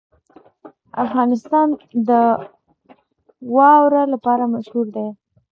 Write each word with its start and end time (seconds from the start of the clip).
افغانستان 1.05 1.67
د 2.07 2.09
واوره 3.55 4.03
لپاره 4.13 4.43
مشهور 4.55 4.85
دی. 4.95 5.07